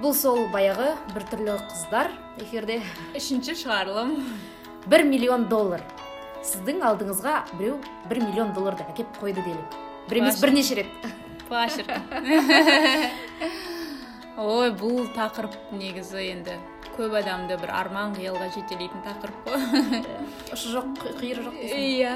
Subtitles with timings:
[0.00, 2.08] бұл сол баяғы біртүрлі қыздар
[2.40, 2.80] эфирде.
[3.16, 4.14] Үшінші шығарылым.
[4.88, 5.82] Бір миллион доллар.
[6.46, 7.76] Сіздің алдыңызға біреу
[8.08, 9.76] бір миллион долларды әкеп қойды делік.
[10.08, 10.90] Бір емес бірнеше рет.
[14.40, 16.54] Ой бұл тақырып негізі енді
[16.96, 20.04] көп адамды бір арман қиялға жетелейтін тақырып қой.
[20.54, 22.14] Ұшы жоқ қи- қиыры жоқ дейсің иә.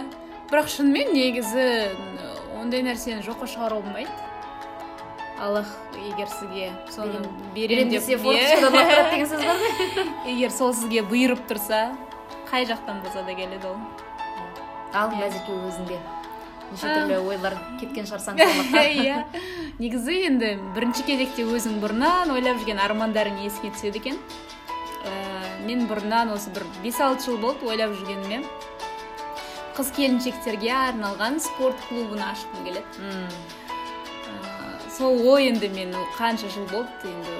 [0.48, 1.66] Бірақ шынымен негізі
[2.60, 4.10] ондай нәрсені жоққа шығаруға болмайды.
[5.44, 5.68] Аллах
[5.98, 7.20] егер сізге соны
[7.54, 8.58] беремін берем деп иә.
[8.64, 11.80] лақтырады деген сөз бар егер сол сізге бұйырып тұрса
[12.50, 13.78] қай жақтан болса да келеді ол.
[14.94, 15.20] Ал Иә.
[15.26, 15.98] назике өзіңде
[16.70, 19.24] неше түрлі ойлар кеткен салмаққа иә.
[19.78, 24.20] Негізі енді бірінші кезекте өзің бұрыннан ойлап жүрген армандарың есіңе түседі екен.
[25.04, 28.44] Ә, мен бұрыннан осы бір бес алты жыл болды ойлап жүргеніме.
[29.74, 32.86] Қыз келіншектерге арналған спорт клубын ашқым келеді.
[34.94, 37.34] Сол ой енді мен қанша жыл болды енді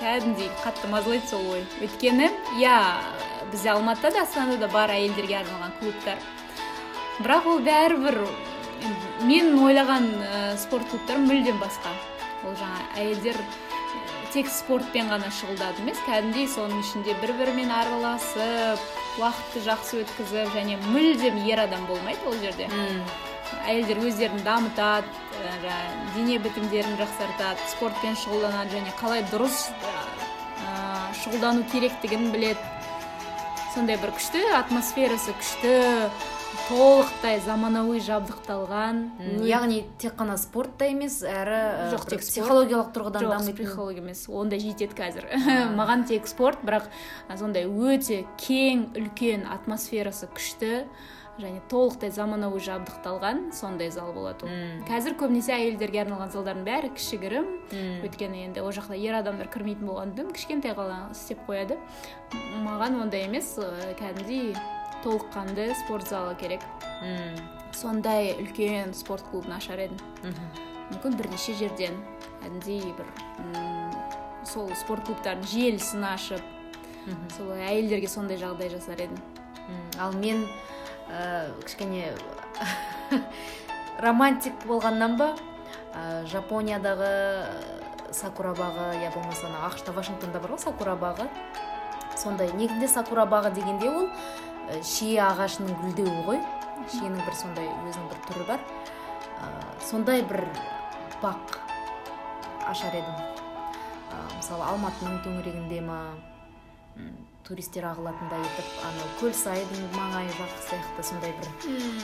[0.00, 1.64] кәдімгідей қатты мазалайды сол ой.
[1.84, 2.30] Өйткені
[2.60, 2.76] иә
[3.52, 6.18] бізде алматыда да астанада да бар әйелдерге арналған клубтар.
[7.20, 8.20] Бірақ ол бәрібір
[9.28, 11.92] мен ойлаған ә, спорт клубтар мүлдем басқа.
[12.44, 13.38] Ол жаңа әйелдер
[14.32, 20.76] тек спортпен ғана шұғылданады емес кәдімгідей соның ішінде бір бірімен араласып уақытты жақсы өткізіп және
[20.90, 22.68] мүлдем ер адам болмайды ол жерде.
[23.66, 25.74] Әйелдер өздерін дамытады жаңағы
[26.16, 29.66] дене бітімдерін жақсартады спортпен шұғылданады және қалай дұрыс
[30.64, 30.72] ә,
[31.22, 32.72] шұғылдану керектігін біледі.
[33.74, 35.74] Сондай бір күшті атмосферасы күшті
[36.66, 39.02] толықтай заманауи жабдықталған.
[39.46, 44.62] Яғни тек қана спортта емес әрі Жоқ, тек психологиялық тұрғыдан жоқ дамитын психолог емес ондай
[44.64, 45.28] жетеді қазір.
[45.78, 46.88] Маған тек спорт бірақ
[47.38, 50.86] сондай өте кең үлкен атмосферасы күшті.
[51.36, 54.52] Және толықтай заманауи жабдықталған сондай зал болады ол
[54.88, 57.48] қазір көбінесе әйелдерге арналған залдардың бәрі кішігірім.
[58.06, 61.76] Өйткені енді ол жақта ер адамдар кірмейтін болғандықтан кішкентай ғана істеп қояды.
[62.64, 63.52] Маған ондай емес
[64.00, 64.56] кәдімгідей
[65.04, 66.64] толыққанды спорт залы керек.
[67.76, 70.00] Сондай үлкен спорт клубын ашар едім.
[70.90, 72.00] Мүмкін бірнеше жерден
[72.40, 73.12] кәдімгідей бір
[74.46, 76.40] сол спорт клубтардың желісін ашып
[77.06, 77.28] Мхм.
[77.36, 79.18] солай әйелдерге сондай жағдай жасар едім.
[79.98, 80.46] Ал мен
[81.64, 82.12] кішкене
[84.02, 85.32] романтик болғаннан ба?
[85.96, 87.12] Ә, жапониядағы
[88.12, 91.28] сакура бағы я болмаса ана ақш та вашингтонда бар ғой сакура бағы
[92.16, 94.10] сондай негізінде сакура бағы дегенде ол
[94.82, 96.40] шие ағашының гүлдеуі ғой.
[96.90, 98.64] Шиенің бір сондай өзінің бір түрі бар.
[99.40, 99.48] Ә,
[99.82, 100.42] сондай бір
[101.22, 101.56] бақ
[102.68, 103.22] ашар едім.
[104.12, 106.00] Ә, мысалы алматының төңірегінде ма?
[107.46, 111.48] Туристер ағылатындай етіп анау көлсайдың маңайы жақ сияқты сондай бір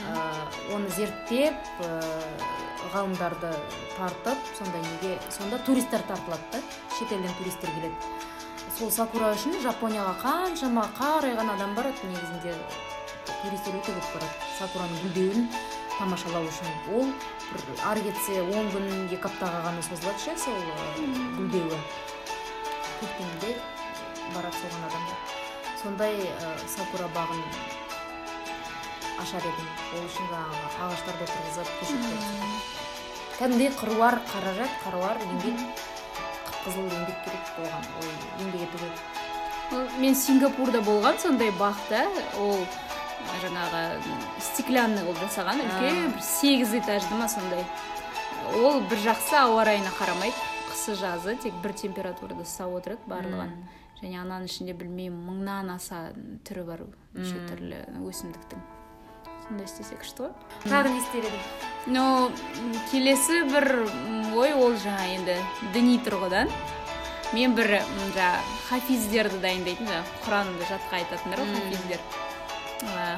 [0.07, 0.21] ә,
[0.75, 1.89] оны зерттеп ә,
[2.93, 3.51] ғалымдарды
[3.97, 6.61] тартып сондай неге сонда туристер тартылады да
[6.97, 7.95] шетелден туристер келеді.
[8.77, 12.55] Сол сакура үшін жапонияға қаншама қарайған адам барады негізінде
[13.43, 14.49] туристер өте көп барады.
[14.57, 15.47] Сакураның гүлдеуін
[15.97, 17.11] тамашалау үшін ол
[17.51, 20.89] бір ары кетсе он күн екі аптаға ғана созылады ше сол ә,
[21.37, 21.83] гүлдеуі.
[23.03, 23.55] Көктемде
[24.35, 25.17] барады соған адамдар.
[25.81, 27.41] Сондай ә, сакура бағын
[29.23, 29.67] ашар едім.
[29.95, 30.55] Ол үшін жаңағы
[30.87, 31.69] ағаштарды отырғызып
[33.39, 35.57] кәдімгідей қыруар қаражат қыруар еңбек
[36.47, 38.11] қып қызыл еңбек керек оған ой
[38.43, 39.21] еңбек ету керек
[39.73, 42.03] Ол мен сингапурда болған сондай бақта
[42.37, 42.59] ол
[43.41, 43.81] жаңағы
[44.43, 47.63] стеклянный қылып жасаған үлкен бір сегіз этажды ма сондай.
[48.59, 50.35] Ол бір жақсы ауа райына қарамайды
[50.69, 53.55] қысы жазы тек бір температурада ұстап отырады барлығын.
[54.03, 56.09] Және ананың ішінде білмеймін мыңнан аса
[56.47, 56.83] түрі бар
[57.15, 58.63] неше түрлі өсімдіктің.
[59.43, 60.33] Сондай істесе күшті ғой.
[60.67, 61.41] Тағы не істер едің?
[61.95, 62.03] Но
[62.91, 63.67] келесі бір
[64.35, 65.37] ой ол жаңа енді
[65.75, 66.51] діни тұрғыдан.
[67.33, 68.27] Мен бір жаңағы
[68.67, 72.05] хафиздерді дайындайтын жаңағы құранды жатқа айтатындар ғой хафиздер.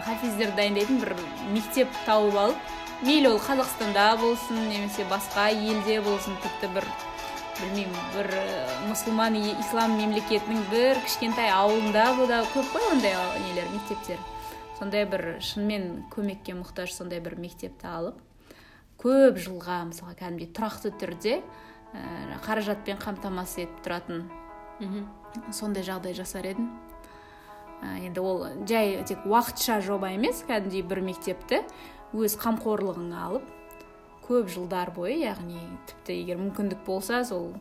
[0.06, 1.16] Хафиздерді дайындайтын бір
[1.52, 6.88] мектеп тауып алып мейлі ол қазақстанда болсын немесе басқа елде болсын тіпті бір
[7.60, 8.30] білмеймін бір
[8.90, 13.16] мұсылман ислам мемлекетінің бір кішкентай ауылында да көп қой ондай
[13.48, 14.20] нелер мектептер.
[14.80, 18.20] Сондай бір шынымен көмекке мұқтаж сондай бір мектепті алып
[19.02, 24.26] көп жылға мысалға кәдімгідей тұрақты түрде ә, қаражатпен қамтамасыз етіп тұратын
[25.54, 26.72] сондай жағдай жасар едім.
[27.84, 31.62] Ә, енді ол жай тек уақытша жоба емес кәдімгідей бір мектепті
[32.16, 33.48] өз қамқорлығыңа алып
[34.26, 37.52] көп жылдар бойы яғни тіпті егер мүмкіндік болса сол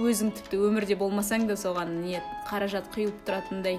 [0.00, 3.78] өзің тіпті өмірде болмасаң да соған не қаражат құйылып тұратындай.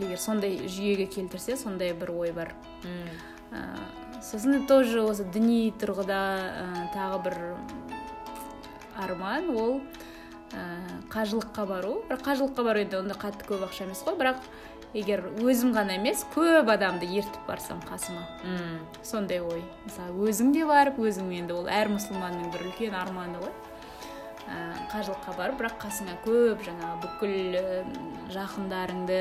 [0.00, 2.54] Егер сондай жүйеге келтірсе сондай бір ой бар.
[3.52, 3.60] Ә,
[4.24, 7.38] сосын тоже осы діни тұрғыда ә, тағы бір
[9.04, 9.80] арман ол
[11.12, 11.94] қажылыққа бару.
[12.08, 14.40] Бірақ қажылыққа бару енді ондай қатты көп ақша емес қой бірақ
[14.92, 18.26] егер өзім ғана емес көп адамды ертіп барсам қасыма.
[19.02, 19.62] Сондай ой.
[19.86, 23.54] Мысалы өзің де барып өзің енді ол әр мұсылманның бір үлкен арманы ғой.
[24.92, 27.40] Қажылыққа барып бірақ қасыңа көп жаңағы бүкіл
[28.34, 29.20] жақындарыңды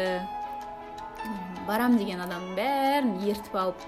[1.68, 3.86] барам деген адамның бәрін ертіп алып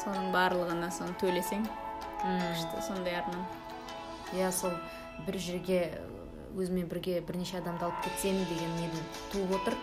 [0.00, 1.66] соның барлығына соны төлесең
[2.24, 3.44] күшті сондай арман.
[4.34, 4.72] Иә сол
[5.26, 5.80] бір жерге
[6.56, 9.76] өзімен бірге бірнеше адамды алып кетсем деген неден туып отыр.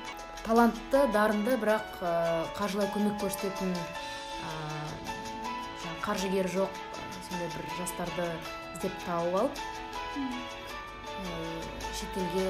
[0.48, 1.98] Талантты дарынды бірақ
[2.56, 3.74] қаржылай көмек көрсететін
[6.06, 6.80] қаржыгері жоқ
[7.28, 8.28] сондай бір жастарды
[8.78, 9.54] іздеп тауып алып
[12.00, 12.48] шетелге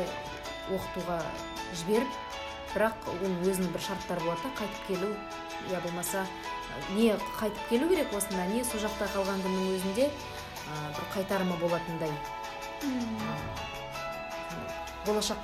[0.78, 1.18] оқытуға
[1.82, 2.22] жіберіп
[2.76, 5.12] бірақ оның өзінің бір шарттары болады да қайтып келу
[5.72, 6.26] я болмаса
[6.94, 10.10] не қайтып келу керек осында не сол жақта қалған күннің өзінде
[10.68, 12.12] бір қайтарымы болатындай.
[15.08, 15.40] Болашақ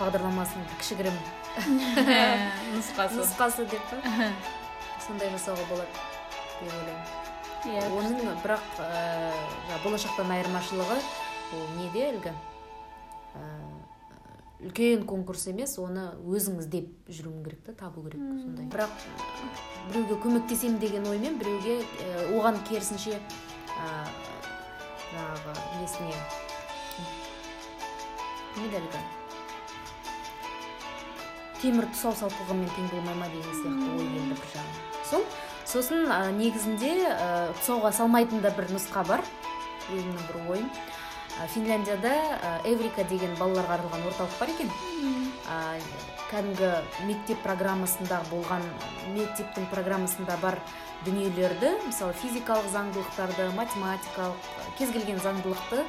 [0.00, 1.16] бағдарламасының кішігірім
[1.60, 3.96] нұсқасы нұсқасы деп па?
[5.06, 5.92] Сондай жасауға болады
[6.62, 7.06] деп ойлаймын.
[7.62, 8.82] Иә оның бірақ ә,
[9.84, 10.96] болашақтан айырмашылығы
[11.54, 12.32] ол неде әлгі?
[14.62, 18.66] Үлкен конкурс емес оны өзің іздеп жүруің керек та табу керек сондай.
[18.70, 18.92] Бірақ
[19.90, 21.80] біреуге көмектесемін деген оймен біреуге
[22.32, 23.18] оған керісінше
[25.12, 26.22] жаңағы несіне?
[28.58, 29.02] Не әлгі
[31.62, 34.80] темір тұсау салып тең болмай ма деген сияқты ой келді бір жағынан.
[35.08, 35.22] Сол
[35.72, 36.92] сосын негізінде
[37.60, 39.22] тұсауға салмайтын да бір нұсқа бар.
[39.92, 40.68] Өзімнің бір ойым.
[41.54, 42.12] Финляндияда
[42.68, 44.68] эврика деген балаларға арналған орталық бар екен.
[46.32, 46.68] Кәдімгі
[47.06, 48.62] мектеп программасында болған
[49.14, 50.58] мектептің программасында бар
[51.06, 55.82] дүниелерді мысалы физикалық заңдылықтарды математикалық кез келген заңдылықты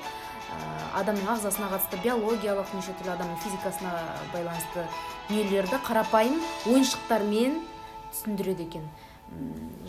[1.00, 3.94] адамның ағзасына қатысты биологиялық неше түрлі адамның физикасына
[4.34, 4.86] байланысты
[5.30, 6.38] дүниелерді қарапайым
[6.70, 7.58] ойыншықтармен
[8.12, 8.86] түсіндіреді екен.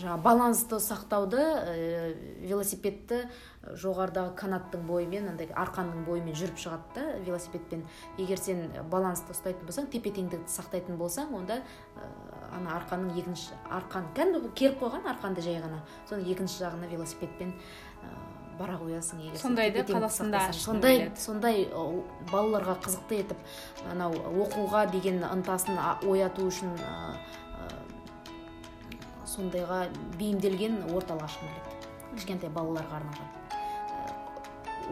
[0.01, 1.73] Жаңағы балансты сақтауды ә,
[2.47, 3.19] велосипедті
[3.77, 7.83] жоғарыдағы канаттың бойымен андай арқанның бойымен жүріп шығады да велосипедпен
[8.17, 12.09] егер сен балансты ұстайтын болсаң тепе теңдікті сақтайтын болсаң онда ә,
[12.57, 17.53] ана арқанның екінші арқан кәдімгі керіп қойған арқанды жай ғана соның екінші жағына велосипедпен
[18.59, 21.65] бара қоясың егер сондайды қазақстанда сондай сондай
[22.31, 23.39] балаларға қызықты етіп
[23.91, 24.15] анау
[24.45, 26.75] оқуға деген ынтасын ояту үшін
[29.35, 29.85] сондайға
[30.19, 31.75] бейімделген орталық ашқым келеді
[32.15, 33.27] кішкентай балаларға арналған.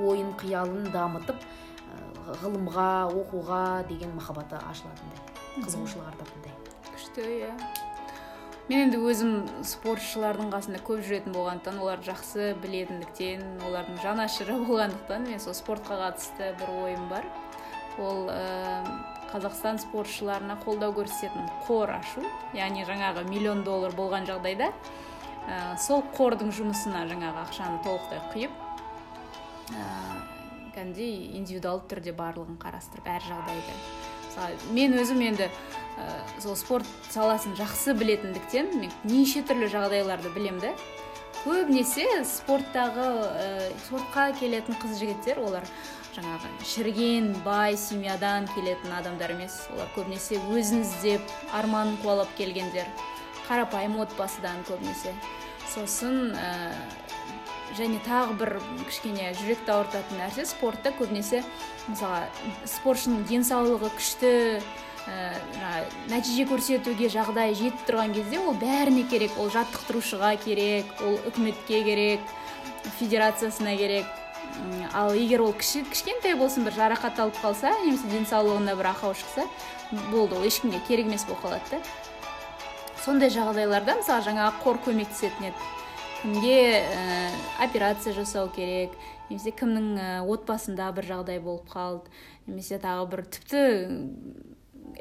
[0.03, 1.45] Ойын қиялын дамытып
[2.41, 5.19] ғылымға оқуға деген махаббаты ашылатындай
[5.63, 6.53] қызығушылық артатындай.
[6.89, 7.51] күшті иә.
[8.69, 9.31] Мен енді өзім
[9.67, 16.53] спортшылардың қасында көп жүретін болғандықтан оларды жақсы білетіндіктен олардың жанашыры болғандықтан мен сол спортқа қатысты
[16.61, 17.27] бір ойым бар.
[17.99, 18.29] Ол
[19.33, 22.21] қазақстан спортшыларына қолдау көрсететін қор ашу
[22.53, 28.59] яғни жаңағы миллион доллар болған жағдайда ә, сол қордың жұмысына жаңағы ақшаны толықтай құйып
[29.73, 29.87] ә,
[30.75, 33.77] кәдімгідей индивидуалды түрде барлығын қарастырып әр жағдайды
[34.33, 36.09] мысалы мен өзім енді ә,
[36.41, 40.73] сол спорт саласын жақсы білетіндіктен мен неше түрлі жағдайларды білемін да
[41.43, 43.49] көбінесе спорттағы ә,
[43.85, 45.67] спортқа келетін қыз жігіттер олар
[46.13, 49.63] жаңағы шіріген бай семьядан келетін адамдар емес.
[49.73, 52.85] Олар көбінесе өзін іздеп арманын қуалап келгендер
[53.47, 55.13] қарапайым отбасыдан көбінесе.
[55.73, 56.35] Сосын
[57.77, 58.55] және тағы бір
[58.87, 61.43] кішкене жүректі ауыртатын нәрсе спортта көбінесе
[61.87, 62.21] мысалға
[62.69, 64.31] спортшының денсаулығы күшті
[65.09, 69.35] ә, нәтиже көрсетуге жағдай жетіп тұрған кезде ол бәріне керек.
[69.37, 72.33] Ол жаттықтырушыға керек ол үкіметке керек
[72.99, 74.05] федерациясына керек.
[74.93, 79.47] Ал егер ол кіші, кішкентай болсын бір жарақат алып қалса немесе денсаулығында бір ақау шықса
[80.11, 81.79] болды ол ешкімге керек емес болып қалады да.
[83.03, 85.71] Сондай жағдайларда мысалы жаңағы қор көмектесетін еді.
[86.23, 88.95] Кімге ә, операция жасау керек
[89.27, 92.07] немесе кімнің отбасында бір жағдай болып қалды
[92.47, 93.63] немесе тағы бір тіпті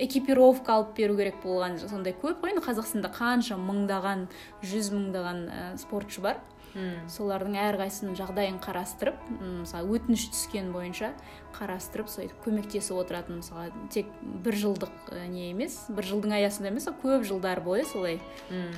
[0.02, 2.56] экипировка алып беру керек болған сондай көп қой.
[2.56, 4.26] Енді қазақстанда қанша мыңдаған
[4.66, 6.40] жүз мыңдаған ә, спортшы бар.
[7.12, 11.12] Солардың әрқайсысының жағдайын қарастырып мысалы өтініш түскен бойынша
[11.58, 14.08] қарастырып сөйтіп көмектесіп отыратын мысалы тек
[14.44, 18.20] бір жылдық не емес бір жылдың аясында емес көп жылдар бойы солай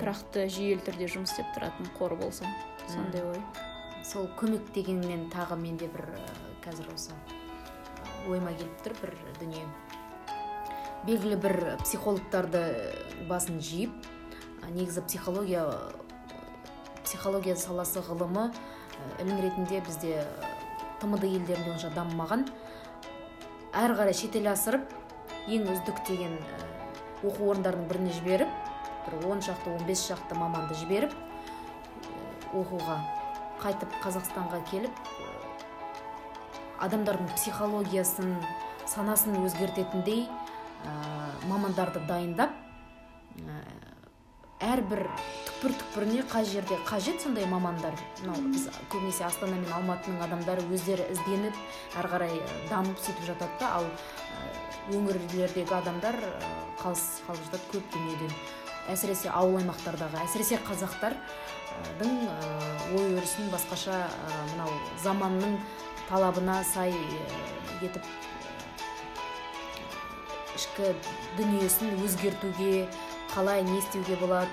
[0.00, 2.50] тұрақты жүйелі түрде жұмыс істеп тұратын қор болса
[2.88, 3.40] сондай ой.
[4.04, 6.10] Сол көмек дегеннен тағы менде бір
[6.64, 7.14] қазір осы
[8.28, 9.64] ойыма келіп тұр бір дүние.
[11.04, 12.64] Белгілі бір психологтарды
[13.28, 13.92] басын жиып
[14.72, 15.64] негізі психология
[17.14, 18.48] психология саласы ғылымы
[19.22, 20.24] ілім ретінде бізде
[20.98, 22.42] тмд елдерінде онша дамымаған.
[23.70, 24.90] Әрі қарай шетел асырып
[25.46, 26.58] ең үздік деген ә,
[27.22, 28.50] оқу орындарының біріне жіберіп
[29.06, 31.14] бір он шақты он бес шақты маманды жіберіп
[32.50, 32.98] оқуға
[33.62, 34.98] қайтып қазақстанға келіп
[36.82, 38.34] адамдардың психологиясын
[38.90, 40.98] санасын өзгертетіндей ә,
[41.46, 42.58] мамандарды дайындап
[44.64, 45.04] әрбір
[45.46, 47.94] түкпір түкпіріне қай жерде қажет сондай мамандар?
[48.22, 51.56] Мынау біз көбінесе астана мен алматының адамдары өздері ізденіп
[52.00, 52.34] әрі қарай
[52.70, 53.78] дамып сөйтіп жатады да.
[53.78, 53.86] Ал
[54.92, 56.18] өңірлердегі адамдар
[56.80, 58.34] қалыс қалып жатады көп дүниеден
[58.92, 62.12] әсіресе ауыл аймақтардағы әсіресе қазақтардың
[62.98, 64.02] ой өрісін басқаша
[64.52, 65.56] мынау заманның
[66.10, 66.92] талабына сай
[67.80, 68.04] етіп
[70.58, 70.92] ішкі
[71.38, 72.86] дүниесін өзгертуге
[73.34, 74.50] қалай не істеуге болады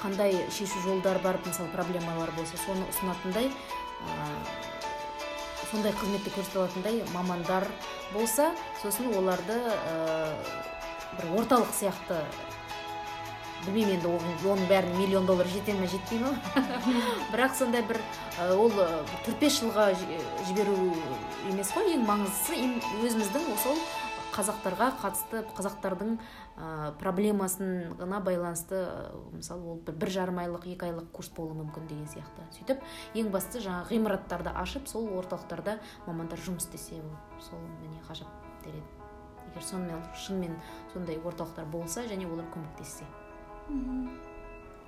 [0.00, 3.50] қандай шешу жолдар бар мысалы проблемалар болса соны ұсынатындай
[5.70, 7.66] сондай қызметті көрсете алатындай мамандар
[8.12, 8.52] болса
[8.82, 9.58] сосын оларды
[11.16, 12.20] бір орталық сияқты
[13.64, 16.32] білмеймін енді оның бәріне миллион доллар жете ме жетпей ма
[17.32, 18.00] бірақ сондай бір
[18.56, 18.72] ол
[19.24, 19.92] төрт бес жылға
[20.48, 20.76] жіберу
[21.50, 22.58] емес қой ең маңыздысы
[23.06, 23.78] өзіміздің сол
[24.32, 28.80] қазақтарға қатысты қазақтардың ә, проблемасына байланысты
[29.34, 32.48] мысалы ол бір, бір жарым айлық екі айлық курс болуы мүмкін деген сияқты.
[32.56, 32.82] Сөйтіп
[33.20, 37.02] ең бастысы жаңағы ғимараттарды ашып сол орталықтарда мамандар жұмыс істесе
[37.40, 38.32] сол міне ғажап
[38.64, 39.02] дер едім
[39.52, 40.56] егер сонымен шынымен
[40.92, 43.04] сондай орталықтар болса және олар көмектессе.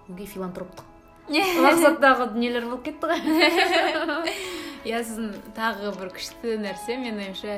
[0.09, 0.94] Өгей филантроптық
[1.67, 4.35] мақсаттағы дүниелер болып кетті ғой.
[4.85, 7.55] Иә сіздің тағы бір күшті нәрсе менің ойымша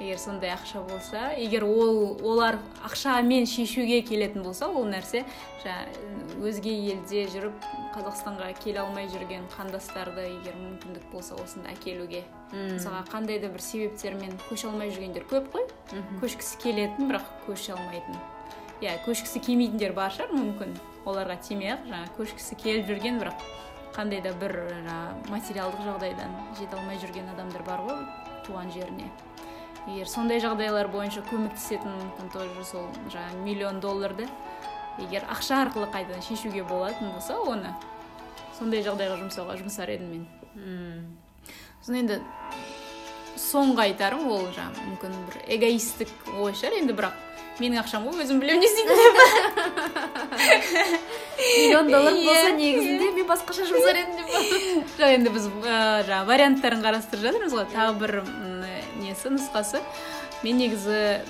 [0.00, 2.56] егер сондай ақша болса егер ол олар
[2.88, 5.26] ақшамен шешуге келетін болса ол нәрсе
[6.40, 12.24] өзге елде жүріп қазақстанға келе алмай жүрген қандастарды егер мүмкіндік болса осында әкелуге.
[12.54, 15.68] Мысалға қандай да бір себептермен көше алмай жүргендер көп қой.
[16.22, 18.16] Көшкісі келетін бірақ көше алмайтын.
[18.80, 20.76] Иә көшкісі келмейтіндер бар шығар мүмкін.
[21.04, 23.44] Оларға тимей ақ жаңағы көшкісі келіп жүрген бірақ
[23.96, 28.02] қандай да бір жаңағы материалдық жағдайдан жете алмай жүрген адамдар бар ғой
[28.46, 29.08] туған жеріне.
[29.88, 34.28] Егер сондай жағдайлар бойынша көмектесетін мүмкін тоже сол жаңағы миллион долларды
[35.00, 37.72] егер ақша арқылы қайтадан шешуге болатын болса оны
[38.58, 40.26] сондай жағдайға жұмсауға жұмсар едім мен.
[41.80, 42.20] Сосын енді
[43.40, 46.76] соңғы айтарым ол жаңағы мүмкін бір эгоисттік ой шығар.
[46.82, 47.16] Енді бірақ
[47.60, 48.96] менің ақшам ғой өзім білемін не істейтін
[51.40, 54.28] миллион доллар болса негізінде мен басқаша жұмсар едім деп
[55.00, 57.66] жоқ енді біз жаңағы варианттарын қарастырып жатырмыз ғой.
[57.72, 58.12] Тағы бір
[59.00, 59.80] несі нұсқасы.
[60.44, 61.20] Мен негізі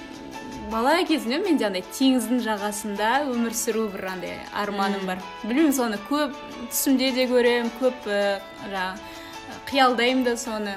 [0.70, 5.22] бала кезімнен менде андай теңіздің жағасында өмір сүру бір андай арманым бар.
[5.44, 6.36] Білмеймін соны көп
[6.70, 10.76] түсімде де көремін көп жаңағы қиялдаймын да соны.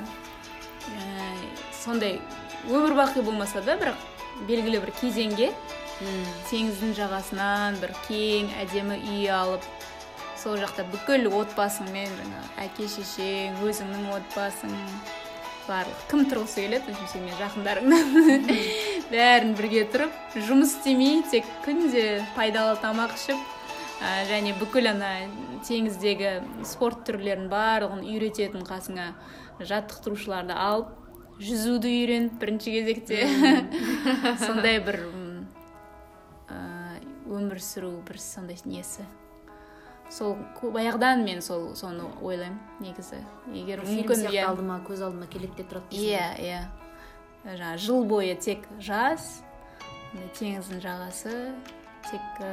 [1.83, 2.19] Сондай
[2.69, 4.12] өмір бақи болмаса да бірақ
[4.49, 5.49] белгілі бір кезеңге.
[6.49, 9.65] Теңіздің жағасынан бір кең әдемі үй алып
[10.41, 14.73] сол жақта бүкіл отбасыңмен жаңағы әке шешең өзіңнің отбасың
[15.67, 16.01] барлық.
[16.11, 16.95] Кім тұрғысы келеді?
[17.13, 18.49] Сенің жақындарыңнан.
[19.13, 23.39] Бәрін бірге тұрып жұмыс істемей тек күнде пайдалы тамақ ішіп
[24.03, 25.13] ә, және бүкіл ана
[25.67, 26.33] теңіздегі
[26.67, 29.11] спорт түрлерін барлығын үйрететін қасыңа
[29.63, 30.91] жаттықтырушыларды алып
[31.43, 33.27] жүзуді үйреніп бірінші кезекте.
[34.45, 35.03] Сондай бір
[37.33, 39.05] өмір сүру бір сондай несі.
[40.13, 43.21] Сол баяғыдан мен сол соны ойлаймын негізі.
[43.55, 44.45] Егер мүмкін иә.
[44.49, 46.59] алдыма көз алдыма келеді деп тұрады иә иә.
[47.43, 49.41] Жаңағы жыл бойы тек жаз
[50.37, 51.33] теңіздің жағасы
[52.11, 52.43] тек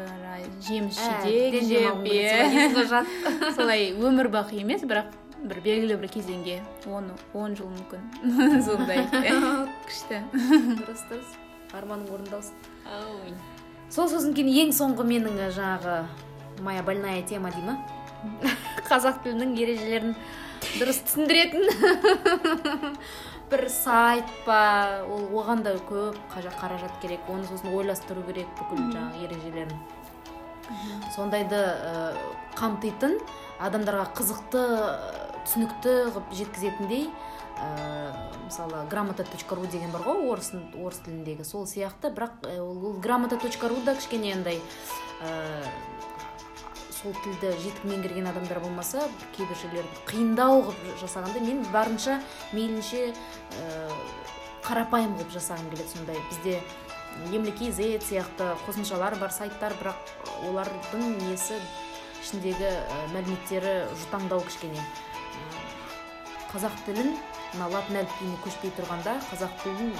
[0.64, 3.04] жеміс жидек жеп иә.
[3.58, 6.58] солай өмір бақи емес бірақ бір белгілі бір кезеңге.
[6.90, 8.02] Он он жыл мүмкін.
[8.66, 9.04] Сондай
[9.86, 10.20] күшті.
[10.80, 11.32] Дұрыс дұрыс.
[11.76, 12.56] Арманың орындалсын.
[13.90, 15.96] Сол сосын кейін ең соңғы менің жаңағы
[16.66, 17.78] моя больная тема дей ма?
[18.88, 20.16] Қазақ тілінің ережелерін
[20.80, 22.98] дұрыс түсіндіретін.
[23.50, 27.24] Бір сайт па ол оған да көп қаражат керек.
[27.30, 29.78] Оны сосын ойластыру керек бүкіл жаңағы ережелерін.
[31.16, 32.12] Сондайды ә,
[32.54, 33.16] қамтитын
[33.58, 34.60] адамдарға қызықты
[35.46, 37.06] түсінікті қылып жеткізетіндей
[37.60, 38.14] ә,
[38.46, 42.12] мысалы грамота точка ру деген бар ғой орыс орыс тіліндегі сол сияқты.
[42.14, 44.60] Бірақ ол грамота точка ру да кішкене андай
[45.22, 45.64] ә,
[47.00, 49.06] сол тілді жетік меңгерген адамдар болмаса
[49.36, 49.56] кейбір
[50.08, 52.20] қиындау қылып жасағанда мен барынша
[52.52, 53.90] мейлінше ә,
[54.66, 56.18] қарапайым қылып жасағым келеді сондай.
[56.30, 56.60] Бізде
[57.34, 59.98] емле kz сияқты қосымшалар бар сайттар бірақ
[60.46, 61.56] олардың несі
[62.20, 62.68] ішіндегі
[63.14, 63.72] мәліметтері
[64.04, 64.84] жұтаңдау кішкене.
[66.50, 67.12] Қазақ тілін
[67.54, 69.92] мына латын әліпбиіне көшпей тұрғанда қазақ тілін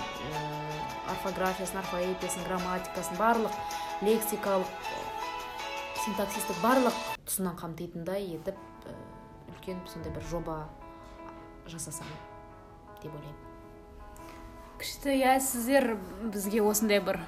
[1.13, 3.55] орфографиясын орфоэпиясын грамматикасын барлық
[4.07, 4.91] лексикалық
[6.05, 6.97] синтаксистік барлық
[7.29, 8.59] тұсынан қамтитындай етіп
[9.55, 10.59] үлкен сондай бір жоба
[11.71, 12.11] жасасам
[13.03, 13.50] деп ойлаймын.
[14.81, 15.99] Күшті иә сіздер
[16.33, 17.19] бізге осындай бір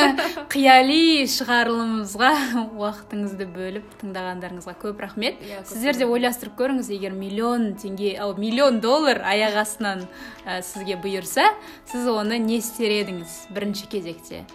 [0.52, 2.30] қияли шығарылымымызға
[2.72, 5.36] уақытыңызды бөліп тыңдағандарыңызға көп рахмет.
[5.44, 10.06] Иә, сіздер де ойластырып көріңіз егер миллион теңге ау миллион доллар аяқ астынан
[10.46, 11.50] ә, сізге бұйырса
[11.90, 14.46] сіз оны не істер едіңіз бірінші кезекте?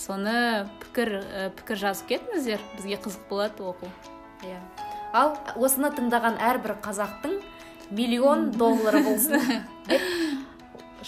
[0.00, 3.92] Соны пікір ә, пікір жазып кетіңіздер бізге қызық болады оқу.
[4.48, 4.56] Иә.
[5.12, 7.42] Ал осыны тыңдаған әрбір қазақтың
[7.90, 9.66] миллион доллары болсын.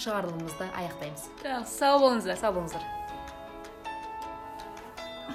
[0.03, 1.27] шығарылымымызды аяқтаймыз.
[1.67, 2.98] Сау болыңыздар сау болыңыздар.